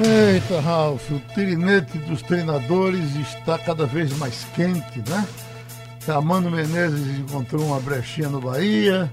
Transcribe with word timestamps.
Eita, 0.00 0.60
Ralf, 0.60 1.10
o 1.10 1.18
tirinete 1.34 1.98
dos 1.98 2.22
treinadores 2.22 3.16
está 3.16 3.58
cada 3.58 3.84
vez 3.84 4.16
mais 4.16 4.44
quente, 4.54 5.00
né? 5.10 5.26
Mano 6.22 6.52
Menezes 6.52 7.18
encontrou 7.18 7.64
uma 7.64 7.80
brechinha 7.80 8.28
no 8.28 8.40
Bahia, 8.40 9.10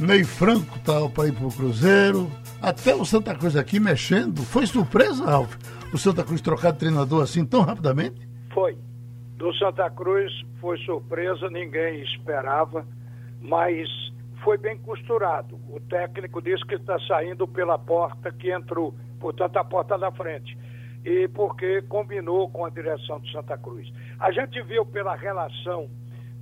Ney 0.00 0.24
Franco 0.24 0.80
tá 0.80 1.08
para 1.08 1.28
ir 1.28 1.32
pro 1.32 1.48
Cruzeiro, 1.48 2.28
até 2.60 2.92
o 2.92 3.04
Santa 3.04 3.36
Cruz 3.36 3.54
aqui 3.54 3.78
mexendo. 3.78 4.42
Foi 4.42 4.66
surpresa, 4.66 5.24
Ralf, 5.24 5.54
o 5.94 5.96
Santa 5.96 6.24
Cruz 6.24 6.40
trocar 6.40 6.72
de 6.72 6.80
treinador 6.80 7.22
assim 7.22 7.46
tão 7.46 7.60
rapidamente? 7.60 8.28
Foi. 8.52 8.76
Do 9.36 9.54
Santa 9.54 9.88
Cruz 9.90 10.32
foi 10.60 10.76
surpresa, 10.78 11.48
ninguém 11.50 12.02
esperava, 12.02 12.84
mas 13.40 13.88
foi 14.42 14.58
bem 14.58 14.76
costurado. 14.76 15.54
O 15.68 15.78
técnico 15.88 16.42
disse 16.42 16.66
que 16.66 16.74
está 16.74 16.98
saindo 17.06 17.46
pela 17.46 17.78
porta 17.78 18.32
que 18.32 18.50
entrou 18.52 18.92
portanto, 19.20 19.56
a 19.58 19.64
porta 19.64 19.96
da 19.96 20.10
frente. 20.10 20.56
E 21.04 21.28
porque 21.28 21.82
combinou 21.82 22.50
com 22.50 22.64
a 22.64 22.70
direção 22.70 23.20
de 23.20 23.30
Santa 23.30 23.56
Cruz. 23.56 23.90
A 24.18 24.32
gente 24.32 24.60
viu 24.62 24.84
pela 24.84 25.14
relação 25.14 25.88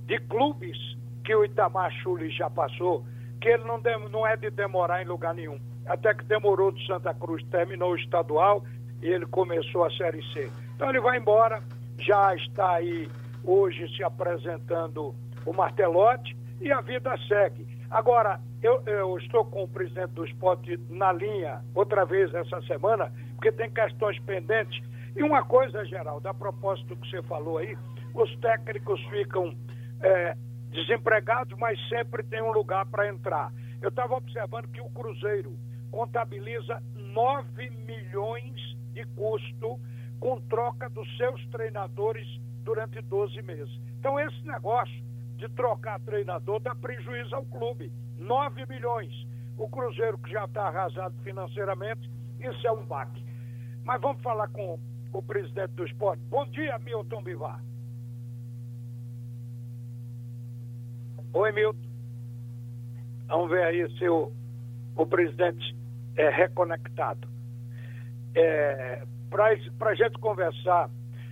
de 0.05 0.17
clubes 0.19 0.77
que 1.23 1.35
o 1.35 1.45
Itamar 1.45 1.91
Chuli 2.01 2.29
já 2.31 2.49
passou, 2.49 3.05
que 3.39 3.49
ele 3.49 3.63
não, 3.63 3.79
não 4.09 4.25
é 4.25 4.35
de 4.35 4.49
demorar 4.49 5.01
em 5.01 5.05
lugar 5.05 5.35
nenhum. 5.35 5.59
Até 5.85 6.13
que 6.13 6.23
demorou 6.25 6.71
de 6.71 6.85
Santa 6.87 7.13
Cruz, 7.13 7.43
terminou 7.51 7.91
o 7.91 7.95
estadual 7.95 8.63
e 9.01 9.07
ele 9.07 9.25
começou 9.27 9.85
a 9.85 9.91
Série 9.91 10.23
C. 10.33 10.51
Então 10.75 10.89
ele 10.89 10.99
vai 10.99 11.17
embora, 11.17 11.61
já 11.99 12.35
está 12.35 12.75
aí 12.75 13.09
hoje 13.43 13.87
se 13.95 14.03
apresentando 14.03 15.13
o 15.45 15.53
Martelote 15.53 16.35
e 16.59 16.71
a 16.71 16.81
vida 16.81 17.15
segue. 17.27 17.65
Agora, 17.89 18.39
eu, 18.61 18.83
eu, 18.85 19.17
estou 19.17 19.43
com 19.45 19.63
o 19.63 19.67
presidente 19.67 20.11
do 20.11 20.25
esporte 20.25 20.77
na 20.89 21.11
linha 21.11 21.61
outra 21.73 22.05
vez 22.05 22.33
essa 22.33 22.61
semana, 22.63 23.11
porque 23.35 23.51
tem 23.51 23.69
questões 23.71 24.19
pendentes. 24.19 24.79
E 25.15 25.23
uma 25.23 25.43
coisa, 25.43 25.83
Geraldo, 25.85 26.27
a 26.27 26.33
propósito 26.33 26.95
que 26.95 27.09
você 27.09 27.21
falou 27.23 27.57
aí, 27.57 27.75
os 28.13 28.35
técnicos 28.37 29.01
ficam 29.05 29.55
é, 30.01 30.35
desempregados, 30.71 31.57
mas 31.57 31.79
sempre 31.89 32.21
tem 32.23 32.41
um 32.41 32.51
lugar 32.51 32.85
para 32.85 33.07
entrar. 33.07 33.51
Eu 33.81 33.89
estava 33.89 34.15
observando 34.15 34.67
que 34.67 34.81
o 34.81 34.89
Cruzeiro 34.91 35.57
contabiliza 35.89 36.83
9 36.95 37.69
milhões 37.87 38.53
de 38.93 39.03
custo 39.15 39.79
com 40.19 40.39
troca 40.41 40.89
dos 40.89 41.07
seus 41.17 41.43
treinadores 41.47 42.27
durante 42.63 43.01
12 43.01 43.41
meses. 43.41 43.73
Então, 43.97 44.19
esse 44.19 44.45
negócio 44.45 45.08
de 45.39 45.47
trocar 45.49 45.99
treinador 46.01 46.59
dá 46.59 46.75
prejuízo 46.75 47.33
ao 47.33 47.45
clube. 47.45 47.91
9 48.17 48.65
milhões. 48.67 49.11
O 49.57 49.67
Cruzeiro, 49.69 50.17
que 50.17 50.31
já 50.31 50.45
está 50.45 50.67
arrasado 50.67 51.15
financeiramente, 51.23 52.09
isso 52.39 52.67
é 52.67 52.71
um 52.71 52.85
baque. 52.85 53.23
Mas 53.85 54.01
vamos 54.01 54.21
falar 54.21 54.49
com 54.49 54.77
o 55.13 55.21
presidente 55.21 55.71
do 55.71 55.85
esporte. 55.85 56.21
Bom 56.29 56.45
dia, 56.47 56.77
Milton 56.79 57.23
Bivar. 57.23 57.63
Oi, 61.33 61.51
Milton. 61.51 61.89
Vamos 63.27 63.49
ver 63.49 63.63
aí 63.63 63.97
se 63.97 64.09
o, 64.09 64.31
o 64.95 65.05
presidente 65.05 65.75
é 66.17 66.29
reconectado. 66.29 67.27
É, 68.35 69.03
Para 69.29 69.91
a 69.91 69.95
gente 69.95 70.17
conversar 70.19 70.89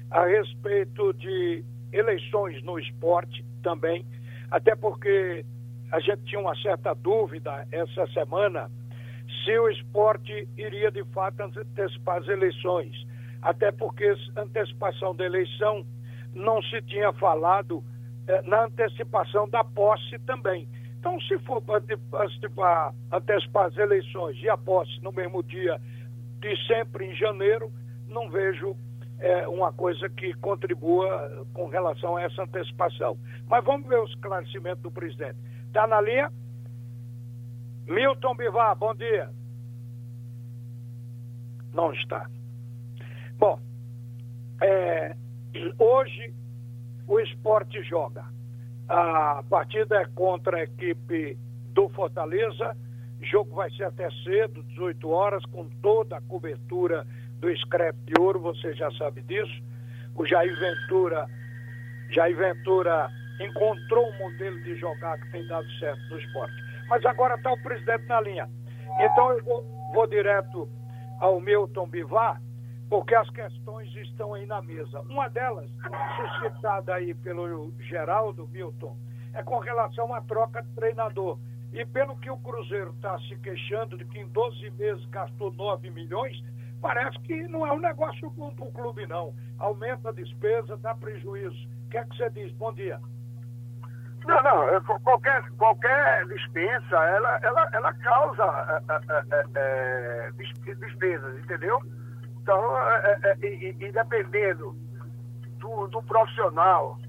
a 0.09 0.25
respeito 0.25 1.13
de 1.13 1.63
eleições 1.91 2.61
no 2.63 2.79
esporte 2.79 3.43
também, 3.63 4.05
até 4.51 4.75
porque 4.75 5.45
a 5.91 5.99
gente 5.99 6.23
tinha 6.23 6.41
uma 6.41 6.55
certa 6.57 6.93
dúvida 6.93 7.67
essa 7.71 8.05
semana 8.07 8.69
se 9.43 9.57
o 9.57 9.69
esporte 9.69 10.47
iria 10.57 10.91
de 10.91 11.03
fato 11.05 11.41
antecipar 11.41 12.17
as 12.17 12.27
eleições. 12.27 12.95
Até 13.41 13.71
porque 13.71 14.13
antecipação 14.35 15.15
da 15.15 15.25
eleição 15.25 15.85
não 16.33 16.61
se 16.63 16.81
tinha 16.83 17.11
falado 17.13 17.83
eh, 18.27 18.41
na 18.43 18.65
antecipação 18.65 19.47
da 19.47 19.63
posse 19.63 20.19
também. 20.19 20.67
Então, 20.99 21.19
se 21.21 21.37
for 21.39 21.63
antecipar, 21.69 22.93
antecipar 23.11 23.65
as 23.65 23.77
eleições 23.77 24.37
e 24.41 24.49
a 24.49 24.57
posse 24.57 25.01
no 25.01 25.11
mesmo 25.11 25.43
dia 25.43 25.79
de 26.39 26.67
sempre 26.67 27.05
em 27.05 27.15
janeiro, 27.15 27.71
não 28.07 28.29
vejo 28.29 28.75
é 29.19 29.47
uma 29.47 29.73
coisa 29.73 30.09
que 30.09 30.33
contribua 30.35 31.45
com 31.53 31.67
relação 31.67 32.17
a 32.17 32.23
essa 32.23 32.43
antecipação. 32.43 33.17
Mas 33.47 33.63
vamos 33.63 33.87
ver 33.87 33.99
o 33.99 34.05
esclarecimento 34.05 34.81
do 34.81 34.91
presidente. 34.91 35.37
Está 35.67 35.87
na 35.87 35.99
linha? 36.01 36.31
Milton 37.87 38.35
Bivar, 38.35 38.75
bom 38.75 38.93
dia. 38.93 39.29
Não 41.73 41.93
está. 41.93 42.29
Bom, 43.37 43.59
é, 44.61 45.15
hoje 45.79 46.33
o 47.07 47.19
esporte 47.19 47.81
joga. 47.83 48.25
A 48.87 49.43
partida 49.49 50.01
é 50.01 50.05
contra 50.05 50.57
a 50.57 50.63
equipe 50.63 51.37
do 51.73 51.89
Fortaleza. 51.89 52.75
O 53.19 53.25
jogo 53.25 53.55
vai 53.55 53.69
ser 53.71 53.85
até 53.85 54.09
cedo, 54.23 54.63
18 54.63 55.09
horas, 55.09 55.45
com 55.45 55.67
toda 55.81 56.17
a 56.17 56.21
cobertura 56.21 57.05
do 57.39 57.55
Scrap 57.57 57.95
de 58.05 58.13
Ouro, 58.19 58.39
você 58.39 58.73
já 58.73 58.91
sabe 58.91 59.21
disso. 59.21 59.61
O 60.15 60.25
Jair 60.25 60.57
Ventura, 60.59 61.27
Jair 62.09 62.35
Ventura 62.35 63.09
encontrou 63.39 64.09
um 64.09 64.17
modelo 64.17 64.61
de 64.63 64.75
jogar 64.77 65.19
que 65.19 65.31
tem 65.31 65.47
dado 65.47 65.69
certo 65.79 66.01
no 66.09 66.19
esporte. 66.19 66.55
Mas 66.89 67.05
agora 67.05 67.35
está 67.35 67.51
o 67.51 67.61
presidente 67.61 68.05
na 68.07 68.21
linha. 68.21 68.49
Então 68.99 69.31
eu 69.31 69.43
vou, 69.43 69.63
vou 69.93 70.07
direto 70.07 70.67
ao 71.19 71.39
Milton 71.39 71.87
Bivar, 71.87 72.41
porque 72.89 73.13
as 73.13 73.29
questões 73.29 73.93
estão 73.95 74.33
aí 74.33 74.45
na 74.45 74.61
mesa. 74.61 75.01
Uma 75.01 75.27
delas, 75.27 75.69
suscitada 76.15 76.95
aí 76.95 77.13
pelo 77.13 77.71
Geraldo 77.79 78.47
Milton, 78.47 78.97
é 79.33 79.43
com 79.43 79.59
relação 79.59 80.13
à 80.13 80.21
troca 80.21 80.63
de 80.63 80.69
treinador. 80.69 81.37
E 81.73 81.85
pelo 81.85 82.15
que 82.17 82.29
o 82.29 82.37
Cruzeiro 82.37 82.91
está 82.91 83.19
se 83.19 83.35
queixando 83.37 83.97
de 83.97 84.05
que 84.05 84.19
em 84.19 84.27
12 84.29 84.71
meses 84.71 85.05
gastou 85.07 85.51
9 85.51 85.89
milhões, 85.91 86.41
parece 86.81 87.19
que 87.19 87.47
não 87.47 87.65
é 87.65 87.71
um 87.71 87.79
negócio 87.79 88.29
bom 88.31 88.53
para 88.53 88.65
o 88.65 88.71
clube, 88.71 89.05
não. 89.07 89.33
Aumenta 89.57 90.09
a 90.09 90.13
despesa, 90.13 90.77
dá 90.77 90.93
prejuízo. 90.95 91.67
O 91.85 91.89
que 91.89 91.97
é 91.97 92.03
que 92.03 92.17
você 92.17 92.29
diz? 92.29 92.51
Bom 92.53 92.73
dia. 92.73 92.99
Não, 94.25 94.43
não, 94.43 94.99
qualquer, 94.99 95.41
qualquer 95.51 96.27
dispensa, 96.27 96.95
ela, 96.95 97.39
ela, 97.41 97.69
ela 97.71 97.93
causa 97.93 98.43
é, 98.89 99.35
é, 99.35 99.45
é, 99.55 100.75
despesas, 100.75 101.39
entendeu? 101.39 101.79
Então, 102.41 102.61
e, 103.41 103.75
e, 103.79 103.91
dependendo 103.91 104.75
do, 105.59 105.87
do 105.87 106.03
profissional, 106.03 106.99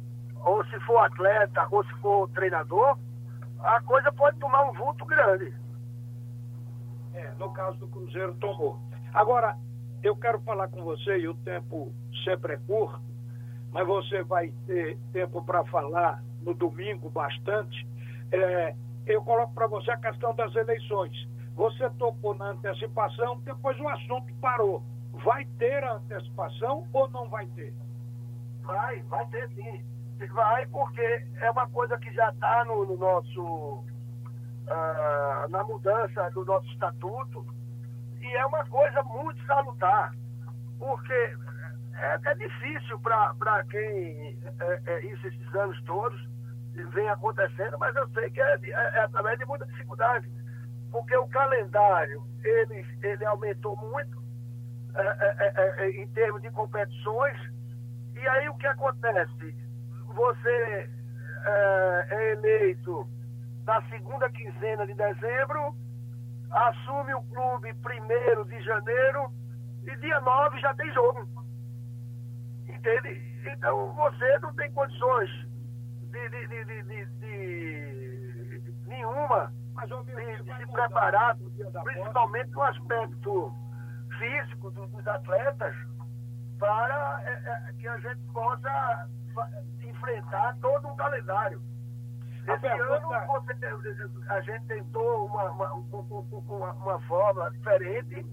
ou 0.44 0.64
se 0.66 0.78
for 0.80 0.98
atleta, 0.98 1.66
ou 1.70 1.84
se 1.84 1.92
for 1.94 2.28
treinador, 2.30 2.96
a 3.60 3.80
coisa 3.82 4.12
pode 4.12 4.38
tomar 4.38 4.70
um 4.70 4.72
vulto 4.74 5.04
grande. 5.04 5.52
É, 7.14 7.32
no 7.38 7.52
caso 7.52 7.78
do 7.78 7.88
Cruzeiro 7.88 8.34
tomou. 8.34 8.78
Agora, 9.12 9.56
eu 10.02 10.14
quero 10.16 10.40
falar 10.40 10.68
com 10.68 10.82
você, 10.82 11.18
e 11.18 11.28
o 11.28 11.34
tempo 11.34 11.92
sempre 12.24 12.54
é 12.54 12.56
curto, 12.58 13.00
mas 13.72 13.86
você 13.86 14.22
vai 14.22 14.52
ter 14.66 14.98
tempo 15.12 15.42
para 15.44 15.64
falar 15.66 16.22
no 16.42 16.54
domingo 16.54 17.10
bastante. 17.10 17.86
É, 18.30 18.74
eu 19.06 19.22
coloco 19.22 19.54
para 19.54 19.66
você 19.66 19.90
a 19.90 19.96
questão 19.96 20.34
das 20.34 20.54
eleições. 20.54 21.28
Você 21.56 21.90
tocou 21.90 22.34
na 22.34 22.50
antecipação, 22.50 23.40
depois 23.40 23.78
o 23.80 23.88
assunto 23.88 24.32
parou. 24.40 24.82
Vai 25.24 25.44
ter 25.58 25.82
a 25.82 25.94
antecipação 25.94 26.86
ou 26.92 27.10
não 27.10 27.28
vai 27.28 27.46
ter? 27.48 27.74
Vai, 28.62 29.02
vai 29.02 29.26
ter 29.28 29.48
sim. 29.50 29.82
Vai, 30.32 30.66
porque 30.66 31.24
é 31.40 31.50
uma 31.50 31.68
coisa 31.68 31.96
que 31.98 32.12
já 32.12 32.30
está 32.30 32.64
no, 32.64 32.84
no, 32.86 32.96
nosso. 32.96 33.84
Uh, 34.68 35.48
na 35.48 35.64
mudança 35.64 36.30
do 36.30 36.44
nosso 36.44 36.66
estatuto 36.66 37.46
e 38.20 38.36
é 38.36 38.46
uma 38.46 38.64
coisa 38.66 39.02
muito 39.04 39.44
salutar, 39.46 40.12
porque 40.78 41.36
é, 41.94 42.20
é 42.24 42.34
difícil 42.34 42.98
para 43.00 43.64
quem 43.70 44.38
é, 44.60 44.82
é, 44.86 45.06
isso 45.06 45.26
esses 45.26 45.54
anos 45.54 45.80
todos 45.84 46.28
vem 46.92 47.08
acontecendo, 47.08 47.76
mas 47.78 47.94
eu 47.96 48.08
sei 48.10 48.30
que 48.30 48.40
é, 48.40 48.58
é, 48.62 48.70
é 48.70 49.00
através 49.00 49.38
de 49.38 49.44
muita 49.46 49.66
dificuldade, 49.66 50.30
porque 50.90 51.16
o 51.16 51.26
calendário 51.28 52.22
ele, 52.44 52.86
ele 53.02 53.24
aumentou 53.24 53.76
muito 53.76 54.22
é, 54.94 55.84
é, 55.84 55.90
em 55.90 56.08
termos 56.08 56.40
de 56.42 56.50
competições, 56.50 57.36
e 58.14 58.28
aí 58.28 58.48
o 58.48 58.56
que 58.56 58.66
acontece? 58.66 59.56
Você 60.14 60.90
é 61.46 62.32
eleito 62.32 63.08
na 63.64 63.80
segunda 63.88 64.28
quinzena 64.30 64.86
de 64.86 64.94
dezembro, 64.94 65.74
assume 66.50 67.14
o 67.14 67.22
clube 67.22 67.74
primeiro 67.74 68.44
de 68.44 68.60
janeiro 68.62 69.30
e 69.84 69.96
dia 69.96 70.20
9 70.20 70.60
já 70.60 70.74
tem 70.74 70.92
jogo. 70.92 71.28
Entende? 72.66 73.28
Então 73.52 73.94
você 73.94 74.38
não 74.40 74.54
tem 74.54 74.70
condições 74.72 75.30
de, 76.10 76.28
de, 76.28 76.46
de, 76.46 76.82
de, 76.82 77.06
de 77.06 78.74
nenhuma 78.86 79.52
de, 79.86 80.56
se 80.56 80.66
preparar, 80.72 81.36
principalmente 81.84 82.50
no 82.50 82.62
aspecto 82.62 83.52
físico 84.18 84.70
do, 84.70 84.86
dos 84.88 85.06
atletas 85.06 85.74
para 86.58 87.22
é, 87.24 87.30
é, 87.30 87.72
que 87.74 87.86
a 87.86 87.98
gente 87.98 88.20
possa 88.32 89.08
enfrentar 89.82 90.56
todo 90.60 90.88
um 90.88 90.96
calendário. 90.96 91.62
Esse 92.54 92.66
ano 92.66 93.12
a 94.28 94.40
gente 94.40 94.64
tentou 94.66 95.26
uma, 95.26 95.50
uma, 95.50 95.72
uma, 95.74 96.72
uma 96.72 97.00
forma 97.00 97.50
diferente, 97.50 98.24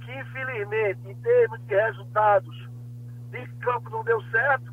que 0.00 0.18
infelizmente, 0.18 1.00
em 1.06 1.14
termos 1.16 1.60
de 1.66 1.74
resultados 1.74 2.70
de 3.30 3.46
campo 3.58 3.90
não 3.90 4.02
deu 4.04 4.22
certo, 4.30 4.72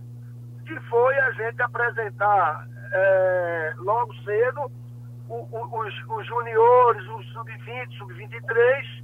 que 0.65 0.79
foi 0.81 1.17
a 1.19 1.31
gente 1.31 1.61
apresentar 1.61 2.65
é, 2.93 3.73
logo 3.77 4.13
cedo 4.23 4.71
o, 5.27 5.35
o, 5.35 5.79
os, 5.79 5.93
os 6.07 6.27
juniores, 6.27 7.07
os 7.09 7.33
sub-20, 7.33 7.97
sub-23 7.97 9.03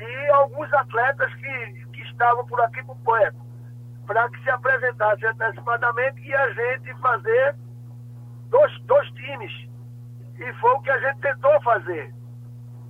e 0.00 0.30
alguns 0.32 0.72
atletas 0.72 1.32
que, 1.34 1.86
que 1.92 2.02
estavam 2.02 2.44
por 2.46 2.60
aqui 2.62 2.82
por 2.84 2.96
perto, 2.98 3.38
para 4.06 4.28
que 4.30 4.42
se 4.42 4.50
apresentasse 4.50 5.24
antecipadamente 5.24 6.20
e 6.20 6.34
a 6.34 6.50
gente 6.50 6.94
fazer 7.00 7.56
dois, 8.52 8.80
dois 8.82 9.10
times. 9.12 9.52
E 10.38 10.52
foi 10.54 10.70
o 10.70 10.80
que 10.82 10.90
a 10.90 10.98
gente 11.00 11.20
tentou 11.20 11.60
fazer. 11.62 12.14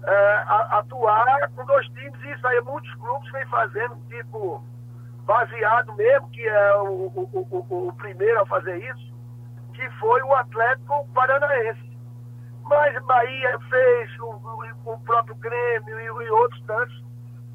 É, 0.04 0.44
atuar 0.72 1.48
com 1.54 1.64
dois 1.64 1.86
times, 1.90 2.20
e 2.24 2.32
isso 2.32 2.46
aí 2.46 2.60
muitos 2.62 2.92
clubes 2.94 3.30
vêm 3.30 3.46
fazendo, 3.46 3.96
tipo, 4.08 4.62
baseado 5.24 5.94
mesmo, 5.94 6.28
que 6.30 6.44
é 6.44 6.76
o, 6.78 7.06
o, 7.06 7.66
o, 7.70 7.88
o 7.88 7.92
primeiro 7.92 8.42
a 8.42 8.46
fazer 8.46 8.78
isso, 8.78 9.14
que 9.72 9.88
foi 10.00 10.20
o 10.22 10.34
Atlético 10.34 11.06
Paranaense. 11.14 11.92
Mas 12.64 13.00
Bahia 13.04 13.58
fez, 13.70 14.18
o, 14.18 14.40
o 14.86 14.98
próprio 15.04 15.36
Grêmio 15.36 16.00
e, 16.00 16.04
e 16.04 16.30
outros 16.30 16.60
tantos, 16.66 17.04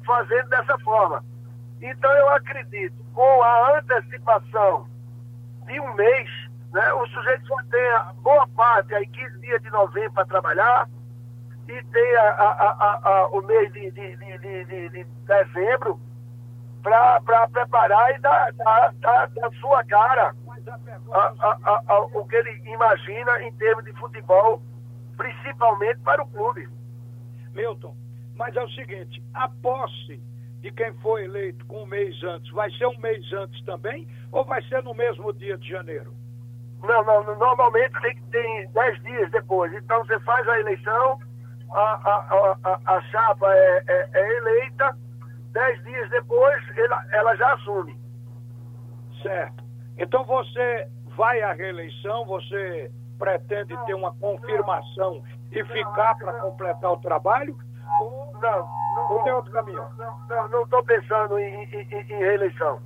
fazendo 0.06 0.48
dessa 0.48 0.78
forma. 0.78 1.22
Então 1.82 2.10
eu 2.10 2.30
acredito, 2.30 2.96
com 3.12 3.42
a 3.42 3.78
antecipação 3.78 4.88
de 5.66 5.78
um 5.80 5.94
mês, 5.94 6.47
né, 6.72 6.92
o 6.92 7.06
sujeito 7.08 7.46
só 7.46 7.56
tem 7.70 7.88
a 7.90 8.12
boa 8.22 8.46
parte, 8.48 8.94
aí 8.94 9.06
15 9.06 9.40
dias 9.40 9.62
de 9.62 9.70
novembro 9.70 10.12
para 10.12 10.26
trabalhar, 10.26 10.88
e 11.68 11.82
tem 11.84 12.16
a, 12.16 12.30
a, 12.30 13.00
a, 13.04 13.28
o 13.28 13.42
mês 13.42 13.72
de, 13.72 13.90
de, 13.90 14.16
de, 14.16 14.88
de 14.90 15.04
dezembro 15.26 16.00
para 16.82 17.48
preparar 17.48 18.14
e 18.14 18.18
dar, 18.20 18.52
dar, 18.54 18.94
dar, 19.00 19.28
dar 19.28 19.50
sua 19.60 19.84
cara 19.84 20.34
o 22.14 22.24
que 22.26 22.36
ele 22.36 22.62
imagina 22.72 23.42
em 23.42 23.52
termos 23.54 23.84
de 23.84 23.92
futebol, 23.94 24.62
principalmente 25.16 25.98
para 26.00 26.22
o 26.22 26.28
clube. 26.28 26.68
Milton, 27.52 27.96
mas 28.34 28.54
é 28.56 28.62
o 28.62 28.68
seguinte, 28.70 29.22
a 29.34 29.48
posse 29.48 30.22
de 30.60 30.70
quem 30.72 30.92
foi 30.94 31.24
eleito 31.24 31.64
com 31.66 31.82
um 31.82 31.86
mês 31.86 32.22
antes, 32.22 32.50
vai 32.52 32.70
ser 32.72 32.86
um 32.86 32.98
mês 32.98 33.32
antes 33.32 33.62
também 33.64 34.08
ou 34.30 34.44
vai 34.44 34.62
ser 34.62 34.82
no 34.82 34.94
mesmo 34.94 35.32
dia 35.32 35.56
de 35.56 35.68
janeiro? 35.68 36.12
Não, 36.82 37.04
não, 37.04 37.36
normalmente 37.36 38.00
tem 38.00 38.14
que 38.14 38.22
ter 38.30 38.68
dez 38.68 39.02
dias 39.02 39.30
depois. 39.30 39.72
Então 39.74 40.04
você 40.04 40.18
faz 40.20 40.48
a 40.48 40.60
eleição, 40.60 41.18
a, 41.72 41.80
a, 41.80 42.56
a, 42.64 42.80
a 42.96 43.00
chapa 43.02 43.52
é, 43.52 43.84
é, 43.86 44.10
é, 44.12 44.36
eleita, 44.38 44.96
dez 45.52 45.82
dias 45.84 46.08
depois 46.10 46.62
ela, 46.76 47.04
ela 47.12 47.36
já 47.36 47.52
assume. 47.54 47.98
Certo. 49.22 49.64
Então 49.98 50.24
você 50.24 50.88
vai 51.16 51.42
à 51.42 51.52
reeleição, 51.52 52.24
você 52.26 52.90
pretende 53.18 53.76
ter 53.84 53.94
uma 53.94 54.14
confirmação 54.14 55.22
e 55.50 55.64
ficar 55.64 56.14
para 56.16 56.32
completar 56.34 56.92
o 56.92 56.98
trabalho? 56.98 57.56
Ou 58.00 58.32
não, 58.40 58.58
não, 58.94 59.12
ou 59.12 59.22
tem 59.24 59.32
outro 59.32 59.50
caminho? 59.50 59.84
Não 60.50 60.62
estou 60.62 60.84
pensando 60.84 61.38
em, 61.38 61.64
em, 61.64 61.88
em, 61.90 62.18
reeleição. 62.18 62.80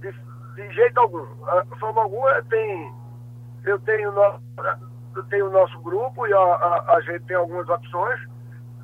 De, 0.00 0.10
de 0.54 0.72
jeito 0.72 0.98
algum. 0.98 1.26
De 1.70 1.78
forma 1.78 2.02
alguma, 2.02 2.42
tem, 2.44 2.94
eu 3.64 3.78
tenho 3.80 4.12
eu 5.16 5.24
tenho 5.24 5.48
o 5.48 5.50
nosso 5.50 5.78
grupo 5.80 6.26
e 6.26 6.32
a, 6.32 6.38
a, 6.38 6.94
a 6.96 7.00
gente 7.02 7.24
tem 7.24 7.36
algumas 7.36 7.68
opções 7.68 8.20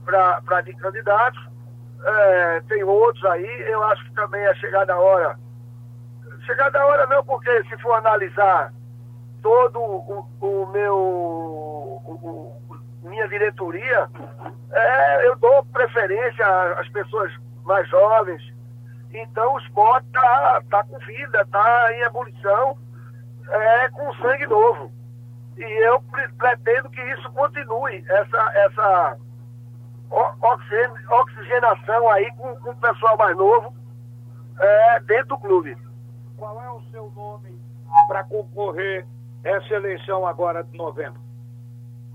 para 0.05 0.61
de 0.63 0.75
candidatos. 0.75 1.41
É, 2.05 2.61
tem 2.69 2.85
outros 2.85 3.25
aí, 3.25 3.65
eu 3.69 3.83
acho 3.85 4.05
que 4.05 4.15
também 4.15 4.41
é 4.45 4.55
chegada 4.55 4.93
a 4.93 4.99
hora. 4.99 5.39
Chegada 6.45 6.81
a 6.81 6.87
hora 6.87 7.07
não, 7.07 7.25
porque 7.25 7.65
se 7.65 7.77
for 7.79 7.95
analisar 7.95 8.73
todo 9.43 9.81
o, 9.81 10.27
o 10.41 10.67
meu 10.67 10.97
o, 10.97 12.13
o, 12.23 12.57
minha 13.03 13.27
diretoria, 13.29 14.09
é, 14.73 15.29
eu 15.29 15.37
dou 15.37 15.65
preferência 15.67 16.47
às 16.79 16.89
pessoas 16.91 17.33
mais 17.65 17.89
jovens. 17.89 18.43
Então 19.13 19.55
o 19.55 19.59
esporte 19.59 20.07
está 20.07 20.63
tá 20.71 20.85
com 20.85 20.99
vida, 20.99 21.43
está 21.43 21.93
em 21.95 22.03
ebulição, 22.03 22.77
é, 23.49 23.89
com 23.91 24.13
sangue 24.15 24.47
novo. 24.47 24.93
E 25.57 25.63
eu 25.87 26.03
pretendo 26.37 26.91
que 26.91 27.01
isso 27.01 27.31
continue, 27.33 28.05
essa, 28.09 28.53
essa 28.55 29.19
oxigenação 31.11 32.09
aí 32.11 32.31
com, 32.37 32.55
com 32.57 32.71
o 32.71 32.77
pessoal 32.77 33.17
mais 33.17 33.37
novo 33.37 33.75
é, 34.59 35.01
dentro 35.01 35.29
do 35.29 35.39
clube. 35.39 35.77
Qual 36.37 36.63
é 36.63 36.71
o 36.71 36.83
seu 36.91 37.11
nome 37.17 37.59
para 38.07 38.25
concorrer 38.25 39.07
essa 39.43 39.75
eleição 39.75 40.27
agora 40.27 40.63
de 40.63 40.77
novembro? 40.77 41.21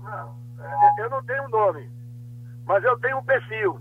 Não, 0.02 0.36
é, 0.60 1.02
eu 1.02 1.10
não 1.10 1.22
tenho 1.24 1.48
nome, 1.48 1.90
mas 2.64 2.82
eu 2.84 2.98
tenho 3.00 3.18
um 3.18 3.24
perfil. 3.24 3.80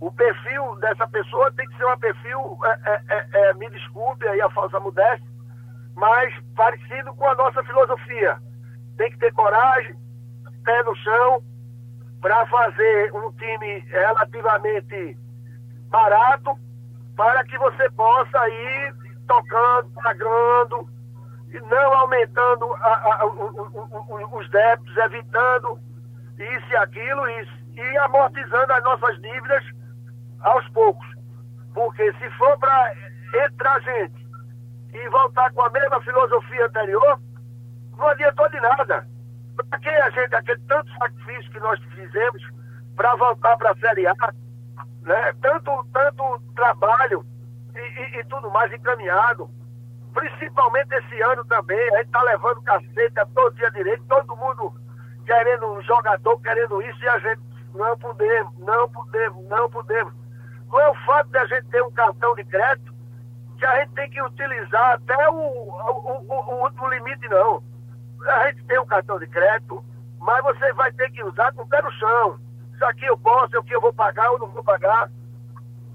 O 0.00 0.10
perfil 0.12 0.76
dessa 0.76 1.06
pessoa 1.08 1.52
tem 1.52 1.68
que 1.68 1.76
ser 1.76 1.84
um 1.84 1.98
perfil, 1.98 2.58
é, 2.64 2.80
é, 2.84 3.04
é, 3.08 3.50
é 3.50 3.54
me 3.54 3.68
desculpe 3.70 4.26
aí 4.28 4.40
a 4.40 4.50
falsa 4.50 4.80
modéstia, 4.80 5.29
mas 6.00 6.34
parecido 6.56 7.14
com 7.14 7.28
a 7.28 7.34
nossa 7.34 7.62
filosofia 7.62 8.38
tem 8.96 9.10
que 9.10 9.18
ter 9.18 9.32
coragem, 9.34 9.94
pé 10.64 10.82
no 10.82 10.96
chão, 10.96 11.42
para 12.22 12.46
fazer 12.46 13.12
um 13.14 13.30
time 13.32 13.78
relativamente 13.88 15.16
barato, 15.88 16.58
para 17.16 17.44
que 17.44 17.56
você 17.58 17.90
possa 17.90 18.48
ir 18.48 18.94
tocando, 19.26 19.90
pagando, 20.02 20.88
e 21.52 21.60
não 21.60 21.92
aumentando 21.94 22.72
a, 22.74 23.20
a, 23.20 23.26
os 23.26 24.50
débitos, 24.50 24.96
evitando 24.96 25.78
isso 26.38 26.66
e 26.70 26.76
aquilo, 26.76 27.28
isso, 27.40 27.52
e 27.74 27.98
amortizando 27.98 28.72
as 28.72 28.82
nossas 28.84 29.20
dívidas 29.20 29.64
aos 30.40 30.66
poucos. 30.70 31.08
Porque 31.74 32.12
se 32.14 32.30
for 32.38 32.58
para 32.58 32.94
entrar 33.44 33.80
gente 33.80 34.29
e 34.92 35.08
voltar 35.08 35.52
com 35.52 35.62
a 35.62 35.70
mesma 35.70 36.00
filosofia 36.02 36.66
anterior, 36.66 37.20
não 37.96 38.08
adiantou 38.08 38.48
de 38.48 38.60
nada. 38.60 39.06
Para 39.68 39.78
que 39.78 39.88
a 39.88 40.10
gente, 40.10 40.34
aquele 40.34 40.60
tanto 40.66 40.90
sacrifício 40.98 41.52
que 41.52 41.60
nós 41.60 41.80
fizemos 41.94 42.42
para 42.96 43.14
voltar 43.16 43.56
para 43.56 43.70
a 43.70 43.76
Série 43.76 44.06
A, 44.06 44.14
né? 45.02 45.32
tanto, 45.40 45.86
tanto 45.92 46.42
trabalho 46.54 47.24
e, 47.74 47.78
e, 47.78 48.20
e, 48.20 48.24
tudo 48.24 48.50
mais 48.50 48.72
encaminhado, 48.72 49.50
principalmente 50.12 50.94
esse 50.94 51.22
ano 51.22 51.44
também, 51.44 51.78
a 51.94 51.98
gente 51.98 52.06
está 52.06 52.22
levando 52.22 52.62
cacete 52.62 53.18
a 53.18 53.26
todo 53.26 53.54
dia 53.54 53.70
direito, 53.70 54.04
todo 54.08 54.36
mundo 54.36 54.74
querendo 55.24 55.66
um 55.72 55.82
jogador, 55.82 56.40
querendo 56.40 56.82
isso, 56.82 57.04
e 57.04 57.08
a 57.08 57.18
gente 57.20 57.40
não 57.74 57.96
podemos, 57.98 58.58
não 58.58 58.88
podemos, 58.88 59.48
não 59.48 59.70
podemos. 59.70 60.12
Não 60.68 60.80
é 60.80 60.88
o 60.88 60.94
fato 61.06 61.30
de 61.30 61.38
a 61.38 61.46
gente 61.46 61.68
ter 61.68 61.82
um 61.82 61.92
cartão 61.92 62.34
de 62.34 62.44
crédito 62.44 62.89
que 63.60 63.66
a 63.66 63.80
gente 63.80 63.92
tem 63.92 64.10
que 64.10 64.22
utilizar 64.22 64.94
até 64.94 65.28
o, 65.28 65.34
o, 65.34 66.26
o, 66.28 66.34
o 66.34 66.62
último 66.64 66.88
limite, 66.88 67.28
não 67.28 67.62
a 68.28 68.46
gente 68.48 68.64
tem 68.64 68.78
um 68.78 68.86
cartão 68.86 69.18
de 69.18 69.26
crédito, 69.28 69.82
mas 70.18 70.42
você 70.42 70.72
vai 70.74 70.92
ter 70.92 71.10
que 71.10 71.22
usar 71.24 71.52
com 71.52 71.62
o 71.62 71.68
pé 71.68 71.80
no 71.82 71.90
chão. 71.92 72.38
Isso 72.74 72.84
aqui 72.84 73.06
eu 73.06 73.16
posso, 73.18 73.58
o 73.58 73.64
que 73.64 73.74
eu 73.74 73.80
vou 73.80 73.92
pagar 73.92 74.30
ou 74.32 74.38
não 74.38 74.48
vou 74.48 74.62
pagar. 74.62 75.10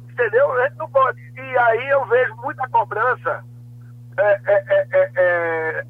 Entendeu? 0.09 0.51
A 0.53 0.67
gente 0.67 0.77
não 0.77 0.89
pode. 0.89 1.21
E 1.21 1.57
aí 1.57 1.89
eu 1.89 2.05
vejo 2.05 2.35
muita 2.37 2.67
cobrança 2.69 3.43
é, 4.17 4.41
é, 4.45 4.63
é, 4.69 4.87
é, 4.91 5.11
é 5.15 5.85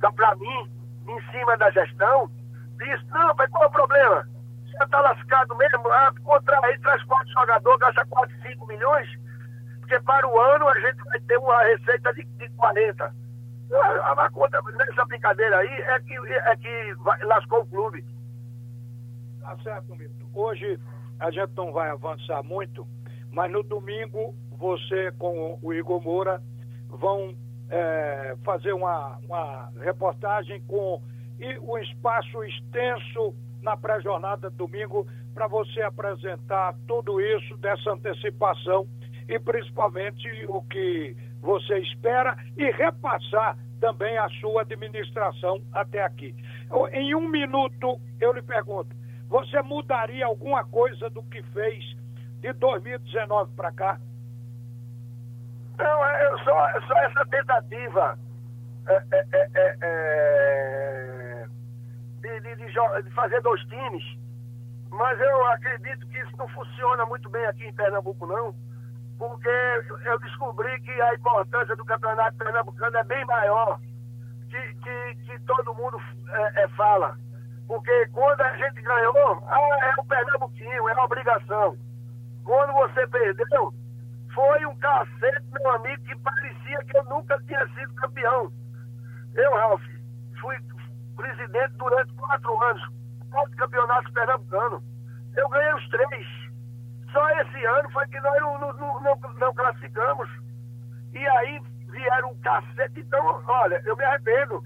da 0.00 0.12
pra 0.12 0.34
mim, 0.36 0.70
em 1.06 1.20
cima 1.30 1.56
da 1.56 1.70
gestão, 1.70 2.30
diz, 2.78 3.04
não, 3.10 3.34
mas 3.36 3.50
qual 3.50 3.64
é 3.64 3.66
o 3.66 3.70
problema? 3.70 4.28
Você 4.64 4.84
está 4.84 5.00
lascado 5.00 5.54
mesmo? 5.56 5.88
Ah, 5.90 6.12
contrair, 6.24 6.80
traz 6.80 7.02
quatro 7.04 7.32
jogadores, 7.32 7.80
gasta 7.80 8.06
4, 8.06 8.36
5 8.42 8.66
milhões, 8.66 9.08
porque 9.88 10.00
para 10.00 10.28
o 10.28 10.38
ano 10.38 10.68
a 10.68 10.80
gente 10.80 11.02
vai 11.04 11.18
ter 11.20 11.38
uma 11.38 11.62
receita 11.62 12.12
de, 12.12 12.22
de 12.22 12.48
40. 12.50 13.10
A, 13.72 14.24
a 14.24 14.30
conta 14.30 14.60
nessa 14.76 15.04
brincadeira 15.06 15.56
aí 15.56 15.68
é 15.68 16.00
que, 16.00 16.14
é 16.14 16.56
que 16.56 16.94
vai, 17.02 17.18
lascou 17.24 17.62
o 17.62 17.66
clube. 17.66 18.04
Tá 19.40 19.56
certo, 19.62 19.96
Milton. 19.96 20.26
Hoje 20.34 20.78
a 21.18 21.30
gente 21.30 21.52
não 21.56 21.72
vai 21.72 21.88
avançar 21.88 22.42
muito, 22.42 22.86
mas 23.30 23.50
no 23.50 23.62
domingo 23.62 24.34
você 24.58 25.10
com 25.12 25.58
o 25.62 25.72
Igor 25.72 26.02
Moura 26.02 26.42
vão 26.88 27.34
é, 27.70 28.36
fazer 28.44 28.74
uma, 28.74 29.18
uma 29.24 29.70
reportagem 29.80 30.60
com 30.66 31.02
e 31.40 31.56
o 31.60 31.78
espaço 31.78 32.44
extenso 32.44 33.34
na 33.62 33.76
pré-jornada 33.76 34.50
domingo 34.50 35.06
para 35.32 35.46
você 35.46 35.80
apresentar 35.82 36.74
tudo 36.86 37.20
isso 37.20 37.56
dessa 37.58 37.92
antecipação 37.92 38.86
e 39.28 39.38
principalmente 39.38 40.28
o 40.48 40.62
que 40.62 41.14
você 41.40 41.78
espera 41.78 42.36
e 42.56 42.70
repassar 42.70 43.56
também 43.78 44.16
a 44.18 44.28
sua 44.40 44.62
administração 44.62 45.62
até 45.72 46.02
aqui. 46.02 46.34
Em 46.92 47.14
um 47.14 47.28
minuto, 47.28 48.00
eu 48.20 48.32
lhe 48.32 48.42
pergunto: 48.42 48.96
você 49.28 49.60
mudaria 49.62 50.26
alguma 50.26 50.64
coisa 50.64 51.10
do 51.10 51.22
que 51.24 51.42
fez 51.42 51.84
de 52.40 52.52
2019 52.54 53.52
para 53.54 53.72
cá? 53.72 54.00
Não, 55.78 56.04
é 56.04 56.30
só, 56.42 56.80
só 56.86 56.94
essa 56.98 57.24
tentativa 57.26 58.18
é, 58.88 59.04
é, 59.12 59.26
é, 59.32 59.50
é, 59.54 59.76
é 59.80 61.46
de, 62.20 62.40
de, 62.40 62.56
de 62.56 63.10
fazer 63.12 63.40
dois 63.42 63.60
times, 63.66 64.02
mas 64.90 65.20
eu 65.20 65.46
acredito 65.48 66.06
que 66.08 66.18
isso 66.18 66.36
não 66.36 66.48
funciona 66.48 67.06
muito 67.06 67.28
bem 67.28 67.44
aqui 67.46 67.64
em 67.64 67.74
Pernambuco, 67.74 68.26
não 68.26 68.54
porque 69.18 69.48
eu 70.04 70.18
descobri 70.20 70.80
que 70.80 70.90
a 71.02 71.14
importância 71.14 71.74
do 71.76 71.84
campeonato 71.84 72.36
pernambucano 72.38 72.96
é 72.96 73.04
bem 73.04 73.24
maior 73.24 73.78
que, 74.48 74.74
que, 74.74 75.14
que 75.24 75.38
todo 75.40 75.74
mundo 75.74 76.00
é, 76.28 76.62
é, 76.62 76.68
fala. 76.68 77.16
Porque 77.66 78.06
quando 78.08 78.40
a 78.40 78.56
gente 78.56 78.80
ganhou, 78.80 79.42
ah, 79.46 79.94
é 79.96 80.00
o 80.00 80.04
Pernambuquinho, 80.04 80.88
é 80.88 80.92
uma 80.94 81.04
obrigação. 81.04 81.76
Quando 82.44 82.72
você 82.72 83.06
perdeu, 83.08 83.74
foi 84.34 84.66
um 84.66 84.76
cacete, 84.76 85.46
meu 85.52 85.70
amigo, 85.72 86.02
que 86.04 86.16
parecia 86.20 86.78
que 86.84 86.96
eu 86.96 87.04
nunca 87.04 87.38
tinha 87.46 87.66
sido 87.74 87.94
campeão. 87.96 88.50
Eu, 89.34 89.54
Ralf, 89.54 89.82
fui 90.40 90.56
presidente 91.14 91.74
durante 91.76 92.12
quatro 92.14 92.62
anos, 92.62 92.82
quatro 93.30 93.56
campeonatos 93.56 94.12
pernambucanos. 94.12 94.82
Eu 95.36 95.48
ganhei 95.50 95.74
os 95.74 95.88
três. 95.90 96.47
Só 97.12 97.28
esse 97.40 97.64
ano 97.64 97.90
foi 97.90 98.06
que 98.08 98.20
nós 98.20 98.40
não, 98.40 98.58
não, 98.58 99.00
não, 99.00 99.18
não 99.34 99.54
classificamos. 99.54 100.28
E 101.12 101.26
aí 101.26 101.60
vieram 101.88 102.30
um 102.30 102.40
cacete. 102.40 103.00
Então, 103.00 103.42
olha, 103.46 103.80
eu 103.84 103.96
me 103.96 104.04
arrependo. 104.04 104.62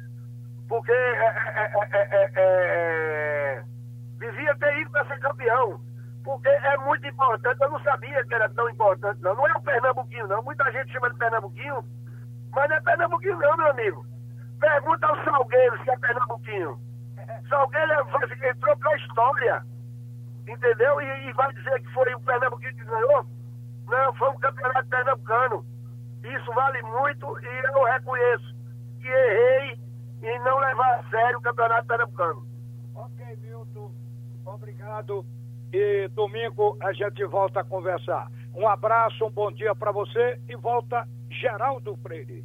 Porque 0.68 0.92
é, 0.92 1.72
é, 1.92 2.32
é, 2.34 3.62
devia 4.18 4.56
ter 4.56 4.78
ido 4.78 4.90
para 4.90 5.06
ser 5.06 5.20
campeão. 5.20 5.80
Porque 6.24 6.48
é 6.48 6.76
muito 6.78 7.06
importante. 7.06 7.60
Eu 7.60 7.70
não 7.70 7.82
sabia 7.82 8.24
que 8.24 8.34
era 8.34 8.48
tão 8.50 8.68
importante, 8.70 9.20
não. 9.22 9.34
Não 9.34 9.46
é 9.46 9.52
o 9.52 9.62
Pernambuquinho, 9.62 10.26
não. 10.28 10.42
Muita 10.42 10.70
gente 10.72 10.92
chama 10.92 11.10
de 11.10 11.18
Pernambuquinho, 11.18 11.84
mas 12.52 12.68
não 12.70 12.76
é 12.76 12.80
Pernambuquinho, 12.80 13.38
não, 13.38 13.56
meu 13.56 13.70
amigo. 13.70 14.06
Pergunta 14.60 15.06
ao 15.06 15.24
Salgueiro 15.24 15.82
se 15.82 15.90
é 15.90 15.98
Pernambuquinho. 15.98 16.78
Salgueiro 17.48 17.92
entrou 18.44 18.76
para 18.76 18.90
a 18.90 18.96
história 18.96 19.71
entendeu? 20.48 21.00
E, 21.00 21.28
e, 21.28 21.32
vai 21.32 21.52
dizer 21.52 21.80
que 21.82 21.92
foi 21.92 22.14
o 22.14 22.20
Pernambuquinho 22.20 22.74
que 22.74 22.84
ganhou? 22.84 23.26
Não, 23.88 24.14
foi 24.14 24.30
um 24.30 24.38
campeonato 24.38 24.88
pernambucano. 24.88 25.64
Isso 26.24 26.52
vale 26.52 26.82
muito 26.82 27.38
e 27.40 27.64
eu 27.74 27.84
reconheço 27.84 28.54
que 29.00 29.08
errei 29.08 29.78
em 30.22 30.38
não 30.44 30.58
levar 30.58 31.00
a 31.00 31.10
sério 31.10 31.38
o 31.38 31.42
campeonato 31.42 31.86
pernambucano. 31.86 32.46
Ok, 32.94 33.36
Milton, 33.42 33.92
obrigado. 34.44 35.26
E 35.72 36.08
domingo 36.08 36.76
a 36.80 36.92
gente 36.92 37.24
volta 37.24 37.60
a 37.60 37.64
conversar. 37.64 38.30
Um 38.54 38.68
abraço, 38.68 39.24
um 39.24 39.30
bom 39.30 39.50
dia 39.50 39.74
para 39.74 39.90
você 39.90 40.40
e 40.48 40.54
volta 40.54 41.08
Geraldo 41.30 41.96
Freire. 42.02 42.44